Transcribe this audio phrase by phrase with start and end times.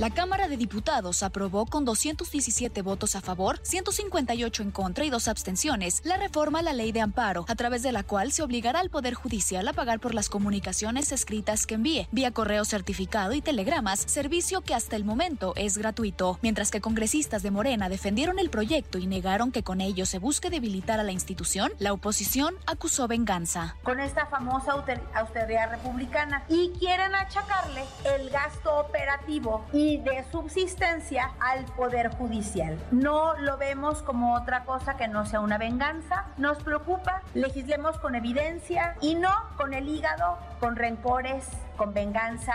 [0.00, 5.28] La Cámara de Diputados aprobó con 217 votos a favor, 158 en contra y dos
[5.28, 8.80] abstenciones la reforma a la ley de amparo, a través de la cual se obligará
[8.80, 13.42] al Poder Judicial a pagar por las comunicaciones escritas que envíe, vía correo certificado y
[13.42, 16.38] telegramas, servicio que hasta el momento es gratuito.
[16.40, 20.48] Mientras que congresistas de Morena defendieron el proyecto y negaron que con ello se busque
[20.48, 23.76] debilitar a la institución, la oposición acusó venganza.
[23.82, 27.84] Con esta famosa austeridad republicana y quieren achacarle
[28.16, 32.78] el gasto operativo y de subsistencia al Poder Judicial.
[32.90, 36.26] No lo vemos como otra cosa que no sea una venganza.
[36.36, 42.54] Nos preocupa, legislemos con evidencia y no con el hígado, con rencores, con venganza.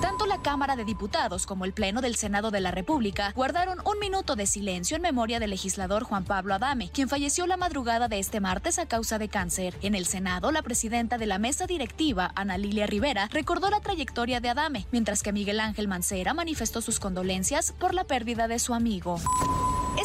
[0.00, 3.98] Tanto la Cámara de Diputados como el Pleno del Senado de la República guardaron un
[3.98, 8.20] minuto de silencio en memoria del legislador Juan Pablo Adame, quien falleció la madrugada de
[8.20, 9.74] este martes a causa de cáncer.
[9.82, 14.40] En el Senado, la presidenta de la mesa directiva, Ana Lilia Rivera, recordó la trayectoria
[14.40, 18.74] de Adame, mientras que Miguel Ángel Mancera manifestó sus condolencias por la pérdida de su
[18.74, 19.20] amigo.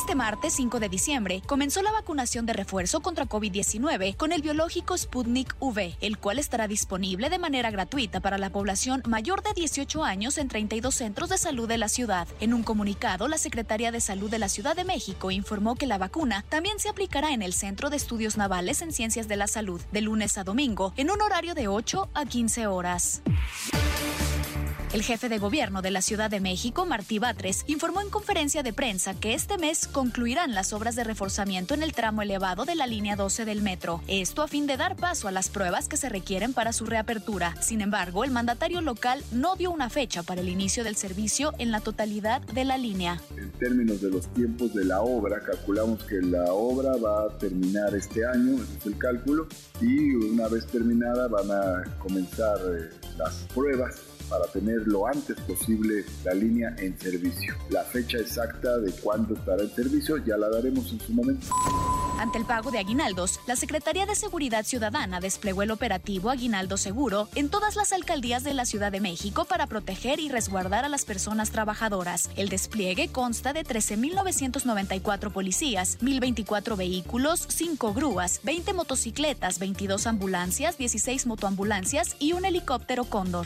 [0.04, 4.98] Este martes 5 de diciembre comenzó la vacunación de refuerzo contra COVID-19 con el biológico
[4.98, 10.04] Sputnik V, el cual estará disponible de manera gratuita para la población mayor de 18
[10.04, 12.28] años en 32 centros de salud de la ciudad.
[12.42, 15.98] En un comunicado, la Secretaría de Salud de la Ciudad de México informó que la
[15.98, 19.82] vacuna también se aplicará en el Centro de Estudios Navales en Ciencias de la Salud
[19.94, 23.22] de lunes a domingo en un horario de 8 a 15 horas.
[24.94, 28.74] El jefe de gobierno de la Ciudad de México, Martí Batres, informó en conferencia de
[28.74, 32.86] prensa que este mes concluirán las obras de reforzamiento en el tramo elevado de la
[32.86, 34.04] línea 12 del metro.
[34.08, 37.56] Esto a fin de dar paso a las pruebas que se requieren para su reapertura.
[37.60, 41.72] Sin embargo, el mandatario local no dio una fecha para el inicio del servicio en
[41.72, 43.20] la totalidad de la línea.
[43.36, 47.96] En términos de los tiempos de la obra, calculamos que la obra va a terminar
[47.96, 49.48] este año, ese es el cálculo,
[49.82, 56.04] y una vez terminada van a comenzar eh, las pruebas para tener lo antes posible
[56.24, 57.54] la línea en servicio.
[57.70, 61.46] La fecha exacta de cuándo estará en servicio ya la daremos en su momento.
[62.18, 67.28] Ante el pago de aguinaldos, la Secretaría de Seguridad Ciudadana desplegó el operativo Aguinaldo Seguro
[67.36, 71.06] en todas las alcaldías de la Ciudad de México para proteger y resguardar a las
[71.06, 72.32] personas trabajadoras.
[72.36, 81.28] El despliegue consta de 13.994 policías, 1.024 vehículos, 5 grúas, 20 motocicletas, 22 ambulancias, 16
[81.28, 83.46] motoambulancias y un helicóptero Cóndor.